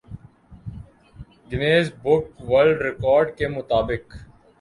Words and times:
Guinness 1.49 1.87
book 2.03 2.23
world 2.49 2.77
record 2.81 3.27
کے 3.37 3.47
مطابق 3.47 4.03